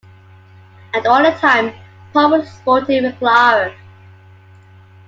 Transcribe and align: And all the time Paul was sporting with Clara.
And 0.95 1.05
all 1.05 1.21
the 1.21 1.29
time 1.37 1.71
Paul 2.11 2.31
was 2.31 2.49
sporting 2.49 3.03
with 3.03 3.19
Clara. 3.19 3.71